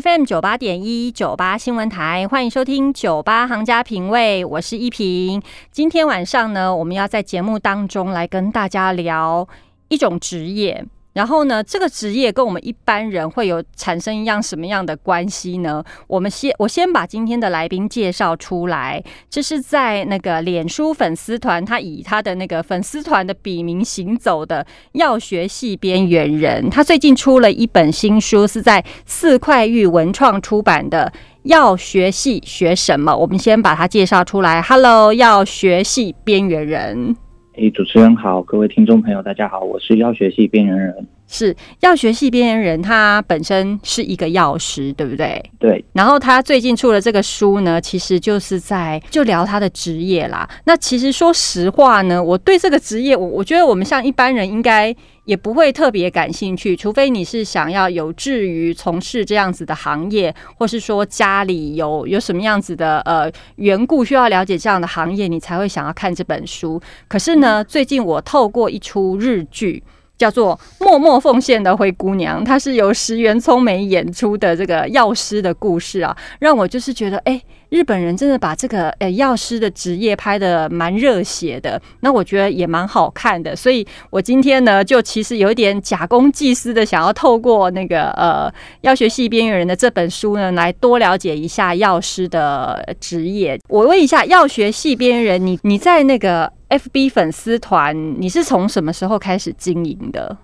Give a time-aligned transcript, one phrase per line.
[0.00, 5.42] FM 九八点一九八新闻台，欢迎收听九八行家品味，我是依萍。
[5.70, 9.46] 今天晚上呢，我们要在节目当中来跟大家聊
[9.88, 10.86] 一种职业。
[11.12, 15.82] 然后呢，这个职业跟我们一般人会有产生一样什么样的关系呢？
[16.06, 19.02] 我们先我先把今天的来宾介绍出来。
[19.28, 26.70] 这是在那个脸书粉丝团，他以他的那个粉丝团的笔名行走的药学系边缘人。
[26.70, 33.12] 他最近出了一本新书，是在四块玉文创出版的《药学系学什么》。
[33.16, 34.62] 我们先把他介绍出来。
[34.62, 37.16] Hello，药学系边缘人。
[37.60, 41.06] 诶，主持人好，各位听众朋友，大家好，我是药学系边缘人。
[41.28, 45.44] 是药学系边缘人，他本身是一个药师，对不对？
[45.58, 45.84] 对。
[45.92, 50.48] 然后他最近出了这个书呢，其实就是在就聊他的职业啦。
[50.64, 54.96] 那其实说实话呢，我对这个职业，我我觉得我们像一般人应该
[55.30, 66.82] 也不会特别感兴趣，除非你是想要有志于从事这样子的行业，或是说家里有有什么样子的呃缘故需要了解这样的行业，你才会想要看这本书。
[67.06, 69.80] 可是呢，最近我透过一出日剧。
[70.20, 77.40] 叫做默默奉献的灰姑娘，她是由石原聪美演出的这个药师的故事啊，让我就是觉得，哎，
[77.70, 93.58] 日本人真的把这个呃药师的职业拍的蛮热血的，那我觉得也蛮好看的，所以我今天呢，就其实有一点假公济私的，想要透过那个呃药学系边缘人的这本书呢，来多了解一下药师的职业。
[93.70, 96.52] 我问一下，药学系边缘人，你你在那个。
[96.70, 100.38] F B 粉丝团，你是从什么时候开始经营的？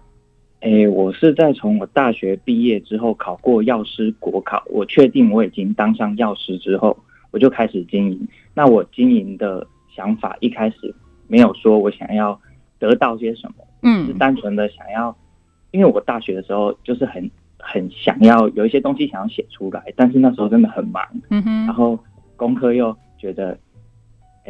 [0.59, 6.97] 哎，我是在从我大学毕业之后考过药师国考，我确定我已经当上药师之后，
[7.31, 8.29] 我就开始经营。
[8.55, 10.93] 那我经营的想法一开始
[11.29, 12.37] 没有说我想要
[12.81, 15.17] 得到些什么，嗯，是单纯的想要，
[15.71, 21.97] 因为我大学的时候就是很很想要有一些东西想要写出来，但是那时候真的很忙，嗯哼，然后
[22.35, 23.57] 功课又觉得。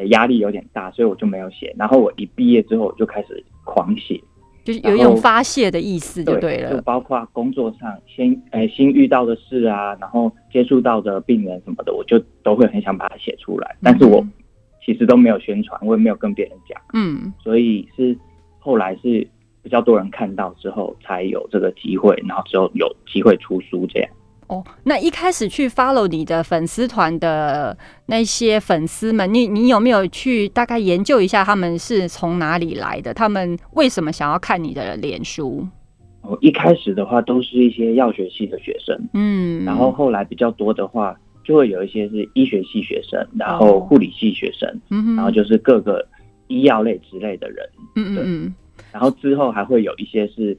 [0.05, 1.75] 压力有点大，所以我就没有写。
[1.79, 4.21] 然后我一毕业之后，我就开始狂写，
[4.65, 6.75] 就是有一种发泄的意思，就对了。
[6.75, 13.77] 就包括工作上先诶新遇到的事啊，然后接触到的病人什么的，我就都会很想把它写出来。
[13.83, 14.25] 但是我
[14.85, 16.81] 其实都没有宣传，我也没有跟别人讲。
[16.93, 18.17] 嗯，所以是
[18.59, 19.27] 后来是
[19.63, 24.11] 比较多人看到之后，才有这个机会，然后之后有机会出书这样。
[24.49, 27.77] 哦，那一开始去 follow 你的粉丝团的
[28.07, 33.13] 那些粉丝们，你你有没有去大概研究一下他们是从哪里来的？
[33.13, 35.67] 他们为什么想要看你的脸书？
[36.23, 46.07] 哦，一开始的话都是一些药学系的学生，嗯，然后后来比较多的话，就会有一些是医学系学生，然后护理系学生，嗯然后就是各个
[46.47, 48.55] 医药类之类的人，嗯嗯嗯，
[48.93, 50.57] 然后之后还会有一些是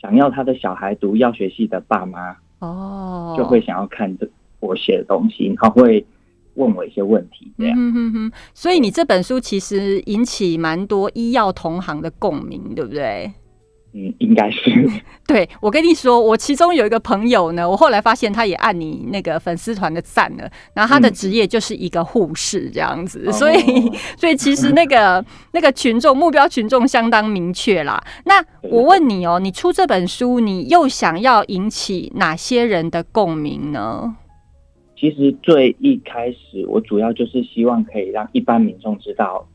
[0.00, 2.36] 想要他的小孩读药学系的爸妈。
[2.60, 4.28] 哦，就会想要看这
[4.60, 6.04] 我写的东西，然后会
[6.54, 8.32] 问我一些问题，这样。
[8.52, 13.32] 所以你这本书其实引起蛮多医药同行的共鸣，对不对？
[13.94, 14.70] 嗯，应该是。
[15.26, 28.02] 对，我跟你说，我其中有一个朋友呢，我后来发现他也按你那个粉丝团的赞了，然后他的职业就是一个护士这样子，所以， 所以其实那个那个群众目标群众相当明确啦。
[28.24, 34.16] 那我问你哦，你出这本书，你又想要引起哪些人的共鸣呢？
[34.96, 39.48] 其实最一开始，我主要就是希望可以让一般民众知道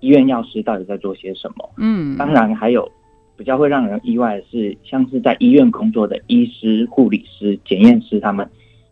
[0.00, 1.70] 医院药师到底在做些什么。
[1.78, 2.90] 嗯，当然还有。
[3.40, 8.46] 比较会让人意外的是，像是在医院工作的医师、护理师、检验师，他们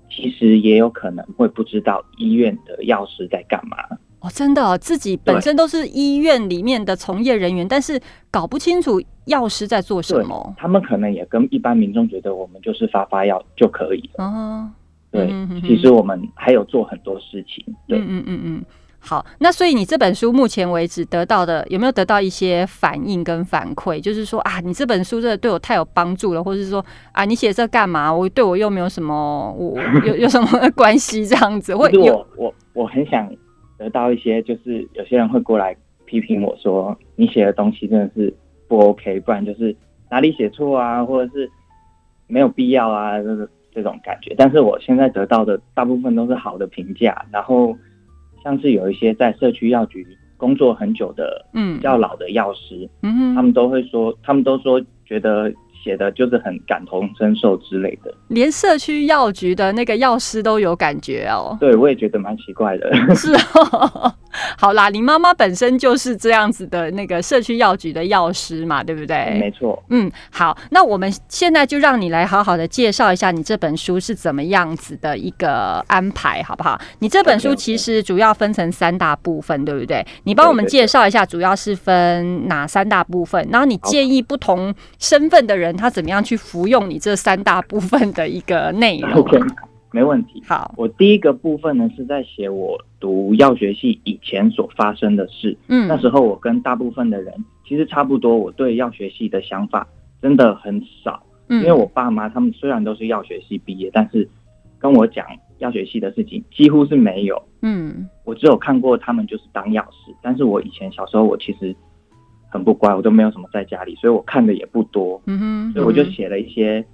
[0.08, 3.76] 其实也有可能会不知道医院的药师在干嘛。
[4.20, 8.00] 哦，真的，自己本身都是医院里面的从业人员，但是
[8.30, 10.54] 搞不清楚药师在做什么。
[10.56, 14.24] 他们可能也跟一般民众觉得我们就是发发药就可以了。
[14.24, 14.70] 哦，
[15.10, 15.30] 对，
[15.60, 17.62] 其实我们还有做很多事情。
[17.86, 18.64] 对，嗯嗯嗯。
[19.08, 23.98] 好，那所以你这本书目前为止得到的有没有得到一些反应跟反馈？
[23.98, 28.12] 就是说啊，你这本书真的对我太有帮助了，或者是说啊，你写这干嘛？
[28.12, 31.74] 我对我又没有什么，我有有什么 关系这样子？
[31.74, 33.26] 或者我我我很想
[33.78, 38.30] 得到一些，就是有些人会过来批评我说，你写的东西真的是
[38.68, 39.74] 不 OK，不然就是
[40.10, 41.50] 哪里写错啊，或者是
[42.26, 44.34] 没有必要啊，就是这种感觉。
[44.36, 47.74] 但是我现在得到的大部分都是好的评价，然后。
[48.48, 50.06] 像是有一些在社区药局
[50.38, 55.52] 工作很久的，嗯，比较老的药师，嗯他们都会说，他们都说觉得
[55.88, 58.12] 写写的就是很感同身受之类的。
[58.28, 61.56] 连社区药局的那个药师都有感觉哦。
[61.58, 62.92] 对，我也觉得蛮奇怪的。
[63.16, 64.12] 是哦，
[64.58, 69.38] 好啦，你妈妈本身就是这样子的那个社区药局的药师嘛，对不对？
[69.40, 69.82] 没错。
[69.88, 76.78] 嗯，好，那我们现在就让你来好好的介绍一下你这本书是怎么样子的一个安排，好不好？
[76.98, 80.06] 你这本书其实主要分成三大部分，对不对？
[80.24, 83.48] 你帮我们介绍一下，主要是分哪三大部分？
[83.50, 89.38] 然后你建议不同身份的人他怎么样去服用你这三大部分的一个内容？OK，
[89.92, 90.42] 没问题。
[90.46, 95.56] 好，我第一个部分呢是在写我读药学系以前所发生的事。
[95.68, 97.32] 嗯，那时候我跟大部分的人
[97.66, 99.86] 其实差不多，我对药学系的想法
[100.20, 101.22] 真的很少。
[101.48, 104.28] 嗯，因为我爸妈他们虽然都是药学系毕业，但是
[104.78, 105.24] 跟我讲
[105.58, 107.40] 药学系的事情几乎是没有。
[107.62, 111.74] 嗯，我只有看过他们就是当药师，但是我以前小时候我其实。
[112.48, 115.20] 很不乖，我都没有什么在家里，所以我看的也不多。
[115.26, 116.84] 嗯哼，所以我就写了一些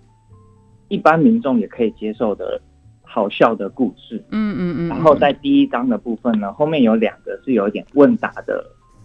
[0.88, 2.60] 一般民众也可以接受的
[3.02, 4.22] 好笑的故事。
[4.30, 4.88] 嗯嗯嗯。
[4.88, 8.64] 然后在第一章的部分呢，后面有两个是有一点问答的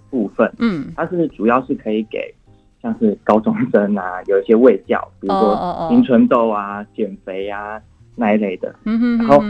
[0.10, 0.51] 部分。
[0.57, 2.34] 嗯，它是主要是可以给
[2.81, 7.80] 像是高中生啊，有一些喂教，比如说青春痘啊、减肥啊
[8.16, 8.74] 那一类的。
[8.86, 9.18] 嗯哼。
[9.19, 9.44] 然后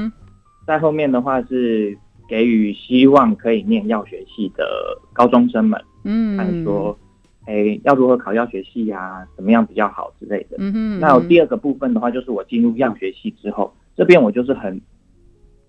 [0.67, 1.97] 在后面的话是
[2.29, 4.65] 给予希望可以念药学系的
[5.11, 5.81] 高中生们。
[6.03, 6.97] 嗯，看说，
[7.45, 9.27] 哎，要如何考药学系呀？
[9.35, 10.55] 怎么样比较好之类的。
[10.59, 10.99] 嗯哼。
[10.99, 14.79] 那第二个部分的话，就是我进入药学系之后，这边我就是很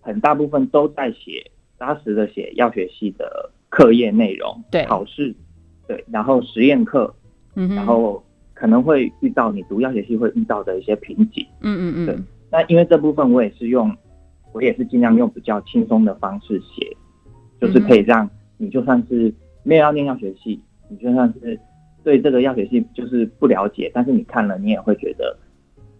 [0.01, 5.35] 很大部分都在写扎实的写药学系的课业内容，对，考试，
[5.89, 7.12] 对，然后实验课，
[7.57, 8.23] 嗯然后
[8.53, 11.45] 可能会遇到你读药学系会遇到的一些瓶颈。
[11.62, 12.07] 嗯嗯嗯。
[12.07, 12.17] 对，
[12.53, 13.91] 那因为这部分我也是用，
[14.52, 16.97] 我也是尽量用比较轻松的方式写，
[17.61, 19.32] 就是可以让你就算是。
[19.62, 20.58] 没有要念药学系，
[20.88, 21.61] 你就算是
[22.02, 25.37] 对这个药学系就是不了解，但是你看了你也会觉得，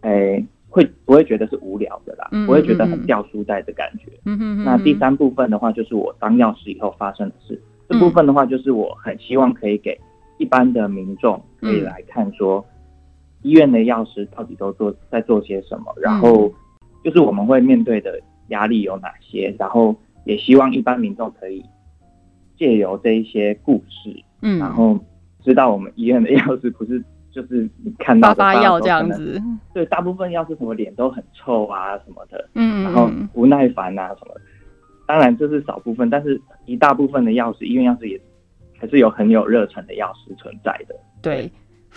[0.01, 2.27] 哎，会不会觉得是无聊的啦？
[2.47, 4.11] 不会觉得很掉书袋的感觉。
[4.65, 7.61] 那第三部分的话，就是我当药师以后发生的事。
[7.87, 10.01] 这部分的话，就是我很希望可以给
[10.39, 12.65] 一般的民众可以来看，说
[13.43, 16.51] 医院的药师到底都做在做些什么，然后
[17.05, 18.19] 就是我们会面对的
[18.51, 21.65] 压力有哪些，然后也希望一般民众可以。
[22.59, 25.01] 借由这一些故事，嗯，然后
[25.43, 27.03] 知道我们医院的药师不是
[27.33, 29.41] 就是你看到的发药这样子，
[29.73, 34.35] 对，大部分药师什么脸都很臭啊什么的，嗯，然后不耐烦啊什么，
[35.07, 38.21] 当然这是少部分，但是一大部分的药师，医院药师也
[38.79, 41.51] 还是有很有热忱的药师存在的，对。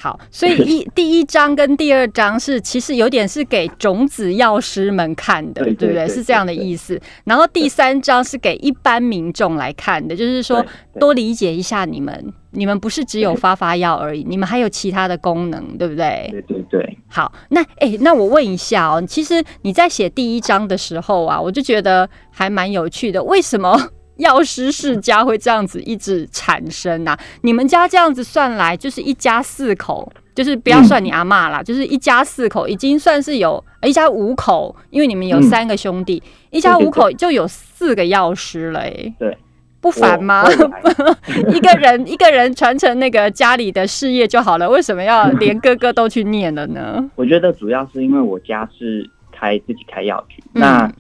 [0.04, 6.06] 好，所以一第一章跟第二章是其实有点是给种子药师们看的，对不对？
[6.10, 7.00] 是这样的意思。
[7.24, 10.62] 然后第三章是给一般民众来看的，就是说
[11.00, 16.28] 多理解一下你们，你们不是只有发发药而已，你们还有其他的功能，对不对？
[16.32, 16.98] 对对对。
[17.08, 23.80] 好，那哎，那我问一下哦，其实你在写第一章的时候啊，我就觉得还蛮有趣的，为什么？
[24.18, 27.18] 药师世家会这样子一直产生呐？
[27.42, 36.22] 你们家这样子算来，就是一家四口，就是不要算你阿妈啦，就是一家四口已经算是有一家五口，因为你们有三个兄弟，
[36.52, 39.38] 一家五口就有四个药师了，哎，对，
[39.82, 40.46] 不烦吗？
[41.50, 47.04] 一个人一个人传承那个家里的事业就好了，为什么要连哥哥都去念了呢？
[47.16, 50.92] 我觉得主要是因为我家是开自己开药局，那。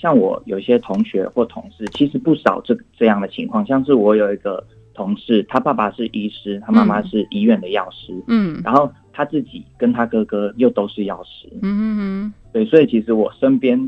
[0.00, 3.64] 像我有些同学或同事，其实不少这这样的情况。
[3.66, 13.78] 像是我有一个同事，他爸爸是医师，他妈妈是医院的药师，嗯，然后他自己跟他哥哥又都是药师，嗯对，所以其实我身边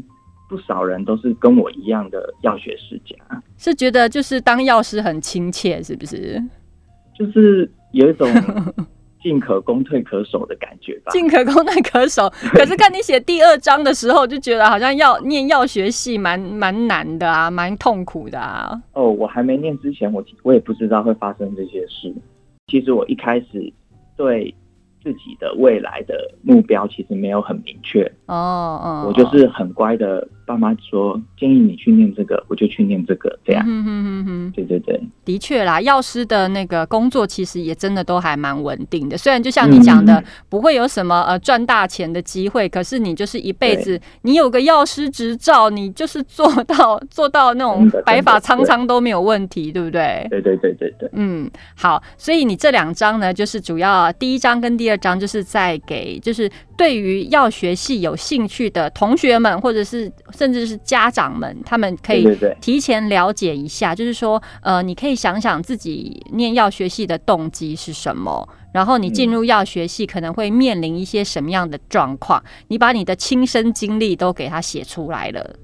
[0.51, 3.17] 不少人都是跟我一样的药学世家，
[3.57, 6.43] 是觉得就是当药师很亲切，是不是？
[7.19, 8.29] 就是有一种。
[9.23, 11.13] 进可攻退可守的感觉吧。
[11.13, 18.81] 进可攻退可守， 可是看你写第二章的时候，就觉得好像要念药学系蛮蛮难的啊，蛮痛苦的啊。
[18.95, 22.13] 哦，我还没念之前，我我也不知道会发生这些事。
[22.67, 23.73] 其实我一开始
[24.17, 24.55] 对。
[25.05, 26.15] 自己的未来的
[26.45, 33.63] 目标其实没有很明确哦哦，我就是很乖的，爸妈说建议你去念这个，我就去念这个，这样。
[33.67, 50.27] 嗯哼哼哼，对对对，的确啦，药师的那个工作其实也真的都还蛮稳定的，虽然就像你讲的，不会有什么呃赚大钱的机会，可是你就是一辈子，你有个药师执照，你就是做到 做到那种白发苍苍都没有问题，对不对？
[50.31, 54.97] 对对对对对，嗯，好，所以你这两章呢，就是主要第一章跟第二。
[55.03, 62.27] 章就是在给，就是对于药学系有兴趣的同学们，或者是甚至是家长们，他们可以
[62.61, 68.49] 提前了解一下，就是说，呃，你可以想想自己念药学系的动机是什么。
[68.73, 75.57] 然后你进入药学系可能会面临一些什么样的状况，你把你的亲身经历都给他写出来了。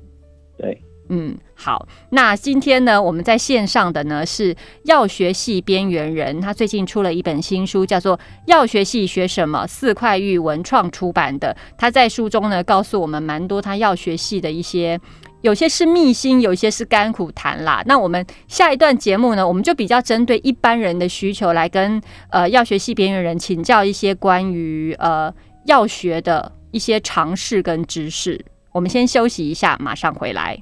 [0.59, 11.57] 对，嗯，好，那今天呢，我们在线上的呢是药学系边缘人，他最近出了一本新书，叫做《药学系学什么》，四块玉文创出版的。
[11.77, 15.01] 他在书中呢，告诉我们蛮多他药学系的一些。
[15.41, 17.81] 有些是秘辛，有些是甘苦谈啦。
[17.87, 25.33] 那我们下一段节目呢，我们就比较针对一般人的需求来跟呃药学系边缘人请教一些关于呃
[25.67, 28.45] 药学的一些常识跟知识。
[28.73, 30.61] 我们先休息一下，马上回来。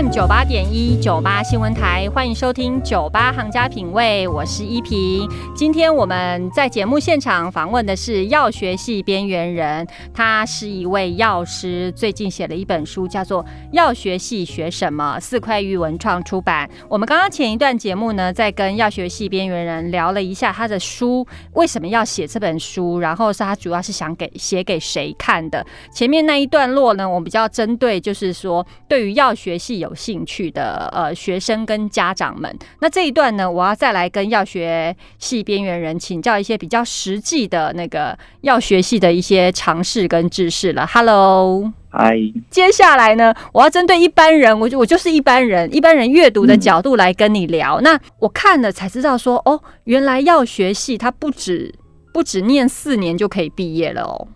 [0.00, 5.28] FM 九八点一九八新闻台，欢迎收听九八行家品味，我是依萍。
[5.54, 16.70] 今天我们在节目现场访问的是药学系边缘人，他是一位药师，最近写了一本书，叫做《药学系学什么》，四块玉文创出版。
[16.88, 25.66] 我们刚刚前一段节目呢，在跟药学系边缘人聊了一下他的书为什么要写这本书，然后是他主要是想给写给谁看的。
[25.92, 29.80] 前面那一段落呢，我比较针对就是说对于药学系。
[29.80, 40.86] 有兴趣的呃学生跟家长们，那这一段呢，我要再来跟药学系边缘人请教一些比较实际的那个药学系的一些常识跟知识了。
[40.86, 42.16] Hello，嗨，
[42.50, 47.80] 接下来呢，我要针对一般人，我就我就是一般人，一般人阅读的角度来跟你聊。
[47.80, 51.74] 那我看了才知道说，哦，原来药学系它不止
[52.12, 54.28] 不止念四年就可以毕业了哦。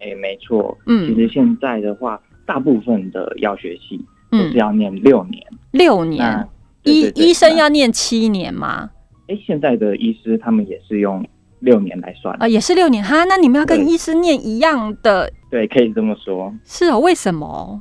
[0.00, 4.04] 哎，没错，嗯，其实现在的话，大部分的药学系。
[4.32, 6.48] 是要念六年，六年
[6.84, 8.90] 医医生要念七年吗？
[9.28, 11.24] 哎，现在的医师他们也是用
[11.60, 13.24] 六年来算啊，也是六年哈。
[13.24, 15.32] 那你们要跟医师念一样的？
[15.48, 16.52] 对，可以这么说。
[16.64, 17.80] 是哦，为什么？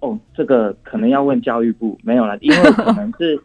[0.00, 3.40] 哦，这个可能要问教育部，没有了，因为 可能是，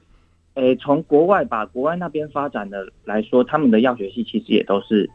[0.55, 5.07] 诶，从国外吧国外那边发展的来说，他们的药学系其实也都是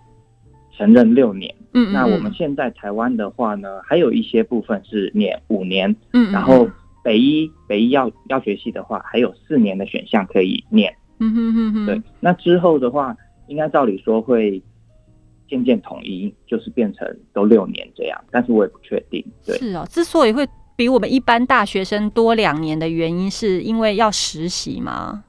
[0.77, 1.53] 承认六年。
[1.75, 5.95] 嗯，那我们现在台湾的话呢，还有一些部分是念五年。
[6.13, 6.69] 嗯，然后。
[7.07, 10.93] 北医北医药药学系的话，还有四年的选项可以念。
[11.21, 11.87] 嗯哼哼哼。
[11.87, 14.61] 对，那之后的话，应该照理说会
[15.49, 18.21] 渐渐统一，就是变成都六年这样。
[18.33, 19.25] 但是我也不确定。
[19.45, 19.87] 对，是哦。
[19.89, 20.45] 之所以会
[20.75, 25.23] 比我们一般大学生多两年的原因，是因为要实习吗？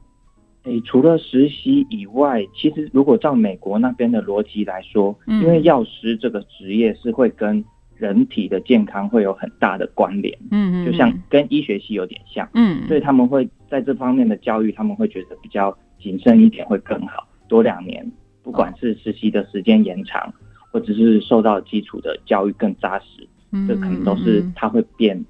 [0.64, 7.64] 诶，除了实习以外，其实如果照美国那边的逻辑来说，因为药师这个职业是会跟
[7.98, 18.10] 人体的健康会有很大的关联，嗯嗯，就像跟医学系有点像，嗯，所以他们会在这方面的教育，他们会觉得比较谨慎一点会更好，多两年，
[18.44, 20.34] 不管是实习的时间延长，
[20.72, 23.28] 或者是受到基础的教育更扎实，
[23.68, 25.24] 这可能都是他会变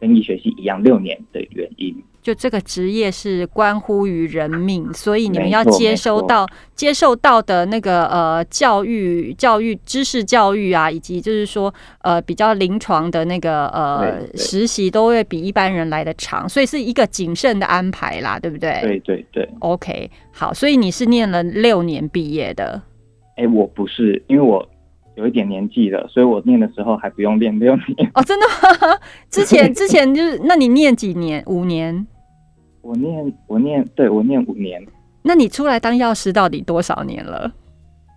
[0.00, 1.94] 跟医学系一样六年的原因。
[2.24, 18.80] 就这个职业是关乎于人命，所以你们要接收到接受到的那个呃教育、教育知识教育啊，以及就是说呃比较临床的那个呃实习，都会比一般人来的长，所以是一个谨慎的安排啦，对不对？
[18.80, 19.46] 对对对。
[19.58, 22.80] OK，好，所以你是念了六年毕业的。
[23.36, 24.66] 哎，我不是，因为我
[25.16, 28.10] 有一点年纪了，所以我念的时候还不用练六年。
[28.14, 28.98] 哦，真的吗？
[29.28, 31.44] 之前之前就是，那你念几年？
[31.46, 32.06] 五年？
[32.84, 34.86] 我念我念，对我念五年。
[35.22, 37.50] 那你出来当药师到底多少年了？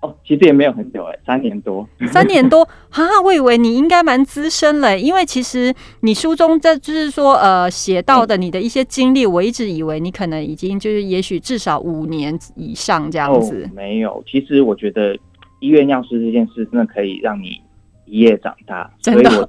[0.02, 1.88] 哦，其实也没有很久哎，三年多。
[2.12, 13.68] 三年多哈 哈，我以为你应该蛮资深了，因为其实你书中这就是说呃写到的你的一些经历，我一直以为你可能已经就是也许至少五年以上这样子。
[13.74, 15.18] 没有，其实我觉得
[15.62, 17.60] 医院药师这件事真的可以让你
[18.06, 18.92] 一夜长大。
[19.02, 19.48] 真的，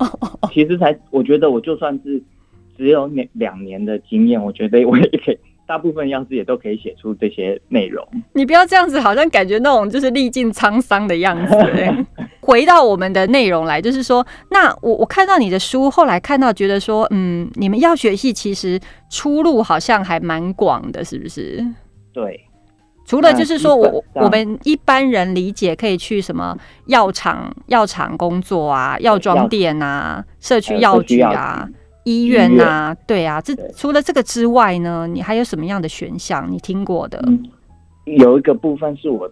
[0.53, 2.23] 其实才我觉得我就算是。
[2.79, 8.07] 只有两两年的经验，我觉得我也可以， 大部分药师也都可以写出这些内容。
[8.33, 11.55] 你不要这样子，好像感觉那种就是历尽沧桑的样子。
[12.41, 18.81] 回到我们的内容来，就是说，那我我看到你的书，后来看到觉得说，嗯，你们药学系其实
[19.11, 21.63] 出路好像还蛮广的，是不是？
[22.15, 22.45] 对。
[23.05, 26.55] 除了就是说我我们一般人理解可以去什么
[26.89, 31.67] 药厂药厂工作啊，药妆店啊，社区药局啊。
[32.09, 36.51] 医院呐，对啊，这除了这个之外呢，你还有什么样的选项？
[36.51, 37.23] 你听过的？
[38.07, 39.31] 有一个部分是我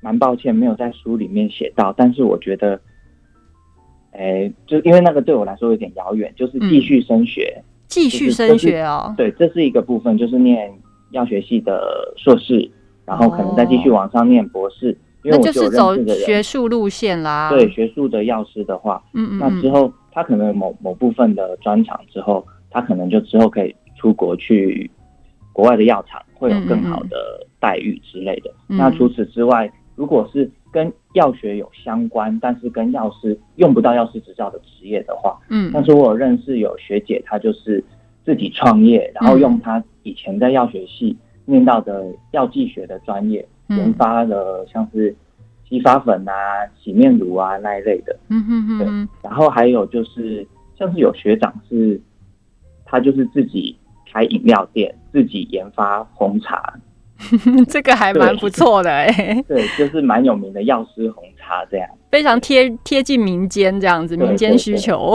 [0.00, 2.80] 蛮抱歉没有在书里面写到，但是我觉得，
[4.12, 9.14] 哎，就因为那个对我来说有点遥远，就是继续升学，继续升学哦。
[9.16, 10.72] 对，这是一个部分，就是念
[11.10, 12.70] 药学系的硕士，
[13.04, 14.96] 然后可能再继续往上念博士。
[15.28, 15.92] 那就是走
[16.24, 17.50] 学术路线啦。
[17.50, 24.90] 对学术的药师的话，嗯嗯，那之后他可能某某部分的专长之后，他可能就之后可以出国去
[25.52, 28.50] 国外的药厂，会有更好的待遇之类的。
[28.66, 37.84] 那除此之外，如果是跟药学有相关，但是跟药师用不到药师执照的职业的话，嗯，但是我有认识有学姐，她就是
[38.24, 45.14] 自己创业，然后用她以前在药学系念到的药剂学的专业，研发了像是
[45.68, 46.32] 洗发粉啊、
[46.82, 49.08] 洗面乳啊那一类的，嗯哼哼，对。
[49.22, 50.46] 然后还有就是
[50.78, 52.00] 像是有学长是，
[52.84, 53.76] 他就是自己
[54.12, 56.74] 开饮料店，自己研发红茶。
[57.68, 59.06] 这个还蛮不错的哎，
[59.48, 65.14] 对，就是蛮有名的药师红茶这样，非常贴贴近民间这样子，民间需求。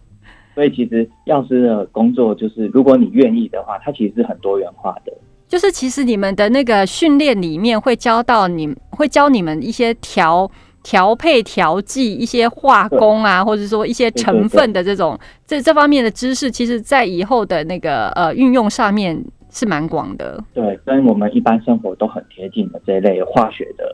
[0.56, 5.12] 所以其实药师的工作就是，如果你愿意的话，它其实是很多元化的。
[5.48, 10.50] 就是其实你们的那个训练里面会教到你，会教你们一些调
[10.82, 19.24] 调配、调剂一些化工啊，或者说一些成分的这种这这方面的知识，其实在以后的那个呃运用上面。
[19.48, 23.90] 是蛮广的，对，跟我们一般生活都很贴近的这一类化学的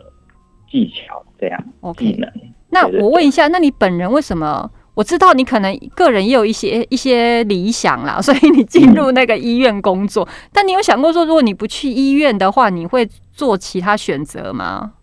[0.68, 1.64] 技巧，这样
[1.96, 2.28] 技能。
[2.68, 4.68] 那我问一下，那你本人为什么？
[4.94, 10.28] 我知道你可能个人也有一些一些理想啦， 所以你进入那个医院工作。
[10.52, 14.94] 但你有想过说，如果你不去医院的话，你会做其他选择吗？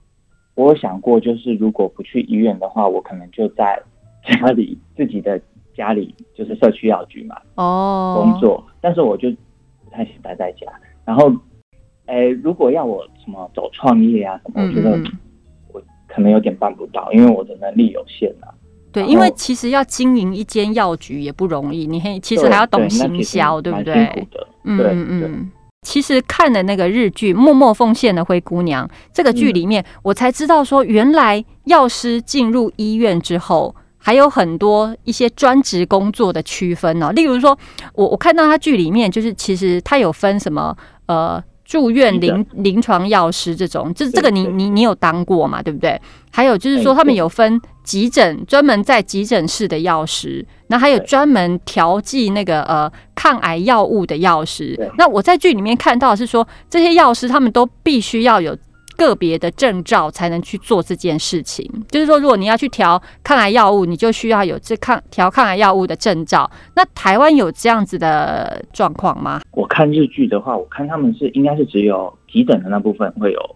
[0.55, 3.81] 我有想过，就是如果不去医院的话，我可能就在
[4.23, 5.41] 家里自己的
[5.75, 8.63] 家里，就是社区药局嘛，哦，工作。
[8.81, 9.29] 但是我就。
[9.91, 10.67] 不太想待在家，
[11.03, 11.33] 然后，
[12.05, 14.91] 哎，如果要我什么走创业啊什么，我觉得
[15.73, 18.53] 我可能有点办不到，因为我的能力有限啊。
[18.91, 24.27] 对，因为其实要经营一间药局也不容易，你其实还要懂行销，对不对？
[24.63, 25.51] 嗯嗯嗯。
[25.81, 33.75] 其实看了那个日剧《默默奉献的灰姑娘》这个剧里面，我才知道说，原来药师进入医院之后。
[34.01, 37.55] 还有很多一些专职工作的区分哦，例如说，
[37.93, 40.75] 我我看到他剧里面，就是其实他有分什么
[41.07, 45.61] 呃住院临临床药师这种，这这个你你你有当过嘛？
[45.61, 46.01] 对不对？
[46.31, 54.91] 还有就是说，他们有分急诊专门在急诊室的药师，那还有专门调剂那个呃抗癌药物的药师。
[54.97, 58.57] 那我在剧里面看到是说，这些药师他们都必须要有。
[58.99, 66.51] 个别的证照才能去做这件事情，就是说，如果你要去调抗癌药物，你就需要有这抗调抗癌药物的证照。
[66.75, 69.39] 那台湾有这样子的状况吗？
[69.51, 73.55] 我看日剧的话，我看他们是应该是只有急诊的那部分会有，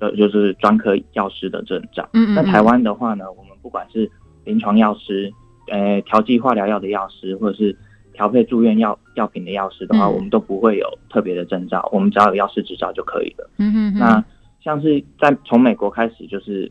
[0.00, 2.08] 呃，就是专科药师的证照。
[2.12, 2.34] 嗯嗯。
[2.34, 4.10] 那台湾的话呢，我们不管是
[4.42, 5.32] 临床药师，
[5.70, 7.78] 呃，调剂化疗药的药师，或者是
[8.12, 13.48] 调配住院药药品的药师的话，我们都不会有特别的证照，我们只要有药师执照就可以了。
[13.58, 13.94] 嗯嗯。
[13.96, 14.24] 那
[14.60, 16.68] 像是在从美国开始就是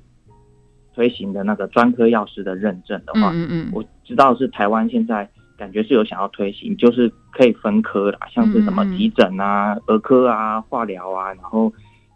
[0.94, 11.72] 推行的那个专科药师的认证的话，嗯嗯，我知道是台湾现在感觉是有想要推行，就是可以分科啦，像是什么急诊啊、儿科啊、化疗啊，然后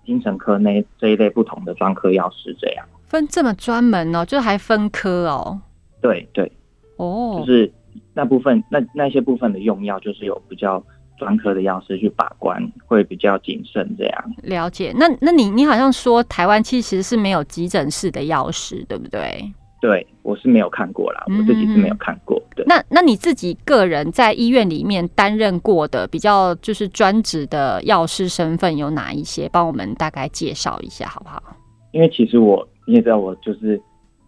[0.05, 5.59] 精神科那这一类不同的专科药师这样分这么专门哦，就还分科哦？
[6.01, 6.51] 对对，
[6.97, 7.71] 哦，就是
[8.13, 10.83] 那部分那那些部分的用药就是有比较。
[11.19, 14.93] 专科的药师去把关会比较谨慎，这样了解。
[14.95, 19.51] 那那你你好像说台湾其实是没有急诊室的药师，对不对？
[19.79, 22.41] 对，我是没有看过啦，我自己是没有看过。
[22.55, 29.49] 对，那那你自己个人在医院里面担任过的比较就是专职的药师身份有哪一些？
[29.51, 31.41] 帮我们大概介绍一下好不好？
[31.91, 33.81] 因为其实我你也知道，我就是。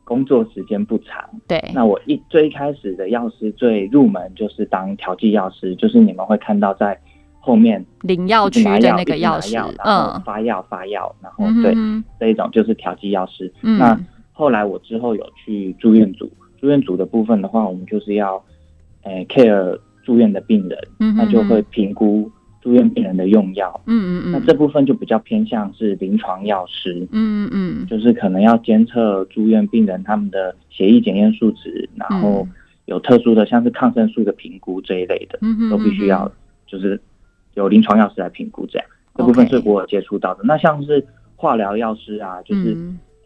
[0.05, 1.63] 工作时间不长，对。
[1.71, 6.99] 那我一最一开始的药师最入门就是当调剂药师，就是你们会看到在
[7.39, 11.75] 后面领药区的那个药师，嗯，发药发药，然后对
[12.19, 13.53] 这一种就是调剂药师。
[13.61, 13.95] 那
[14.39, 18.41] 后来我之后有去住院组，住院组的部分的话，我们就是要
[19.03, 20.79] 诶 care 住院的病人，
[21.17, 22.31] 那就会评估。
[22.61, 32.45] 住院病人的用药，嗯嗯嗯，那这部分就比较偏向是临床药师，嗯嗯嗯，就是可能要监测住院病人他们的血液检验数值，然后
[32.85, 36.29] 有特殊的像是抗生素的评估这一类的，都必须要
[36.67, 36.99] 就是
[37.53, 38.85] 有临床药师来评估这样。
[39.15, 40.43] 这部分是我有接触到的。
[40.43, 41.03] 那像是
[41.37, 42.77] 化疗药师啊，就是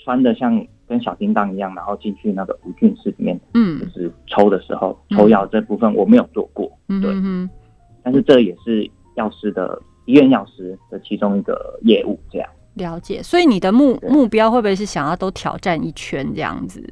[0.03, 7.13] 穿的像跟小叮当一样，然后进去那个无菌室里面，嗯，就是抽的时候抽药这部分我没有做过，对，
[8.03, 8.89] 但是这也是。
[9.15, 13.21] 药师的医院药师的其中一个业务，这样了解。
[13.21, 16.83] 所以你的目目标会不会是想要都挑战一圈这样子？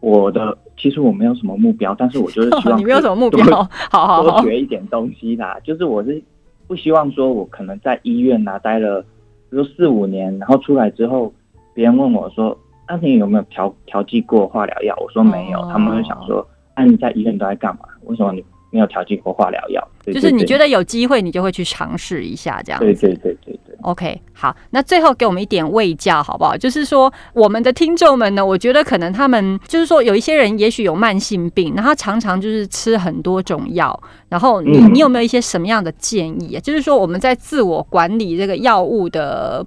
[0.00, 3.44] 我的其实我没有什么目标，但是我就是希 望你没有什么目标，
[3.90, 5.60] 好好多学一点东西啦。
[5.62, 6.22] 就是我是
[6.66, 9.02] 不希望说我可能在医院啊待了，
[9.50, 11.30] 比如四五年，然后出来之后，
[11.74, 15.60] 别人问我说：“阿婷有没有调调剂过化疗药？”我说没有。
[15.72, 16.46] 他们会想说
[16.76, 17.82] ：“那你在医院都在干嘛？
[18.04, 19.88] 为什么你没有调剂过化疗药。
[20.04, 20.66] 就是你觉得？
[20.68, 22.80] 有机会，你就会去尝试一下这样。
[22.80, 23.76] 对对对对对。
[23.82, 26.56] OK，好，那最后给我们一点味教好不好？
[26.56, 33.98] 就是说，我们的听众们呢，我觉得可能他们就是说，有一些人也许有慢性病，然后他常常就是吃很多种药，
[34.28, 36.60] 然后你、嗯你有没有一些什么样的建议啊？
[36.60, 39.64] 就是说我们在自我管理这个药物的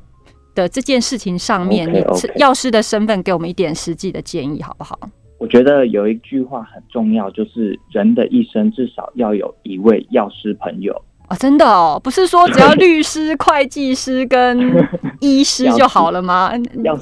[0.55, 4.97] 的这件事情上面你是药师的身份给我们一点实际的建议好不好？
[5.37, 10.93] 我觉得有一句话很重要，就是人的一生至少要有一位药师朋友。
[11.29, 14.71] 哦，真的哦，不是说只要 律师、会计师跟
[15.19, 16.51] 医师就好了吗？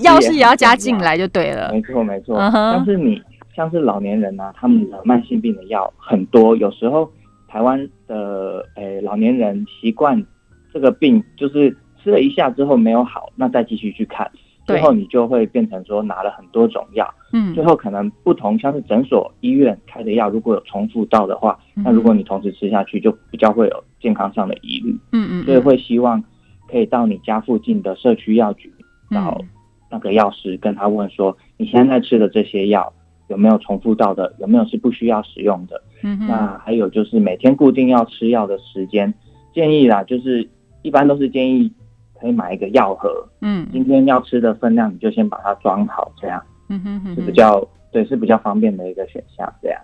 [0.01, 1.69] 药师也要加进来就对了。
[1.73, 3.21] 没错没错，嗯哼像是你
[3.55, 7.11] 像是老年人啊，他们的慢性病的药很多，有时候
[7.47, 10.23] 台湾的诶、老年人习惯
[10.71, 14.29] 这个病就是吃了一下之后没有好，那再继续去看，
[14.65, 17.53] 最后你就会变成说拿了很多种药，嗯。
[17.53, 26.23] 最后可能不同像是诊所、医院开的药如果有重复到的话，嗯那如果你同时吃下去，就比较会有健康上的疑虑，嗯嗯，所以会希望
[26.67, 28.71] 可以到你家附近的社区药局
[29.09, 29.47] 找嗯
[29.91, 32.93] 那个药师，跟他问说，你现在在吃的这些药
[33.27, 35.81] 有没有重复到的，有没有是不需要使用的？
[36.03, 36.27] 嗯哼。
[36.27, 39.11] 那还有就是每天固定要吃药的时间，
[39.51, 40.47] 建议啦，就是
[40.83, 41.71] 一般都是建议
[42.19, 43.09] 可以买一个药盒，
[43.41, 49.81] 嗯今天要吃的分量你就先把它装好，这样嗯哼哼是比，较对，是比较方便的一个选项，这样。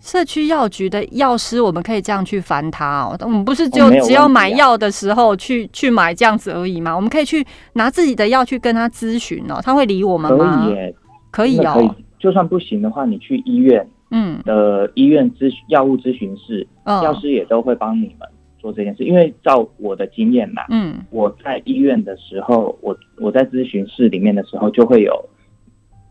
[0.00, 3.16] 社区药局的药师，我们可以这样去烦他哦。
[3.22, 6.94] 我们不是就只要买药的时候去去买这样子而已吗？
[6.94, 10.66] 我们可以去拿自己的药去跟他咨询哦，他会理我们可吗？
[10.68, 10.94] 以耶，
[11.32, 11.96] 可以真的可以哦，。
[12.20, 19.04] 就算不行的话，你去医院嗯的医院咨询药物咨询室，嗯药师也都会帮你们做这件事。
[19.04, 25.28] 因为照我的经验嘛，嗯我在医院的时候，我我在咨询室里面的时候，就会有，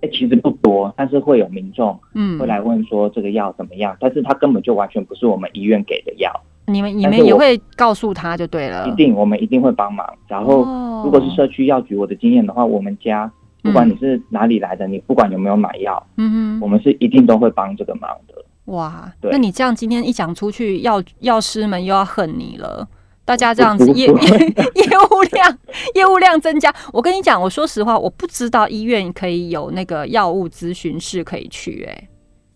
[0.01, 6.31] 哎、其实不多，但是会有民众嗯会，来问说这个药怎么样，但是他根本就完全不是我们医院给的药，
[6.67, 8.91] 你们你们也会告诉他就对了一。
[8.95, 10.07] 定我们一定会帮忙。
[10.27, 13.31] 然后哦如果是社区药局，我的经验的话，我们家
[13.61, 18.33] 不管你是哪里来的，你不管有没有买药，嗯哼，我们是一定都会帮这个忙的。
[18.67, 22.87] 哇，那你这样今天一讲出去，药药师们又要恨你了。
[23.25, 25.57] 大家这样子业业 业务量
[25.95, 32.09] 业务量增加，我跟你讲，我说实话，我不知道医院可以有那个药物咨询室可以去、欸，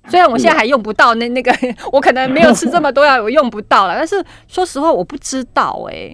[0.08, 1.52] 虽然我现在还用不到那那个，
[1.92, 3.96] 我可能没有吃这么多药，我用不到了。
[3.96, 6.10] 但是说实话，我不知道哎、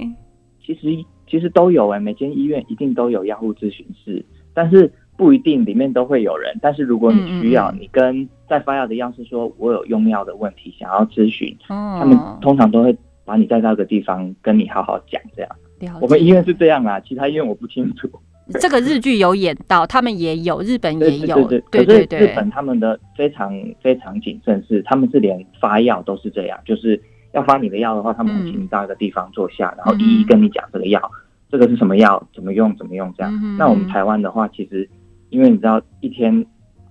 [0.65, 0.81] 其实
[1.29, 6.57] 其实都有哎、每间医院一定都有药物咨询室，但是不一定里面都会有人。
[6.61, 15.21] 但是如果你需要，嗯嗯嗯你跟在发药的药师说，我有用药的问题想要咨询，哦，他们通常都会把你带到一个地方跟你好好讲。
[15.35, 18.09] 这样，我们医院是这样啊，其他医院我不清楚。
[18.61, 23.51] 这个日剧有演到，他们也有，日本也有，对对可是对日本他们的非常
[23.81, 26.97] 非常谨慎，是他们是连发药都是这样，就是
[27.33, 31.11] 要发你的药的话，他们会请你到一个地方坐下，然后一一跟你讲这个药，
[31.51, 33.33] 这个是什么药，怎么用，怎么用这样。
[33.43, 34.89] 嗯那我们台湾的话，其实
[35.29, 36.45] 因为你知道一天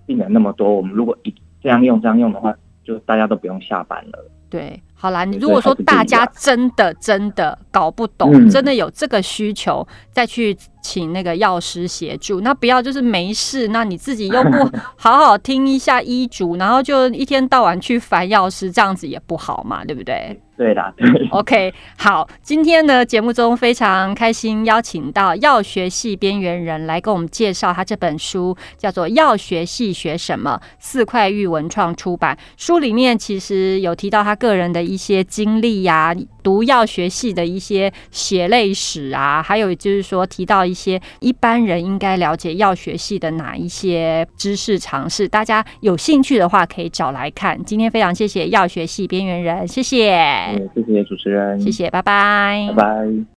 [0.07, 4.31] 病人那么多，我们如果一这样用这样用的话，就大家都不用下班了。
[4.49, 20.41] 对，好啦，你如果说大家真的真的搞不懂，嗯真的有这个需求，再去请那个药师协助，那不要就是没事，那你自己又不 好好听一下医嘱，然后就一天到晚去烦药师，这样子也不好嘛，对不对？
[20.57, 32.39] 对的，对，OK，好，今天呢节目中非常开心邀请到药学系边缘人来跟我们介绍他这本书，叫做《药学系学什么》，四块玉文创出版。
[32.57, 47.63] 书里面其实有提到他个人的一些经历呀、读药学系的一些血泪史啊，还有就是说提到一些一般人应该了解药学系的哪一些知识常识，大家有兴趣的话可以找来看。
[47.65, 50.17] 今天非常谢谢药学系边缘人，谢谢。
[50.17, 53.25] 嗯谢谢主持人，谢谢，拜拜，拜拜。